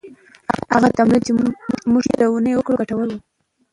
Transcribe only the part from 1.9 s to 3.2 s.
موږ تېره اونۍ وکړه، ګټور و.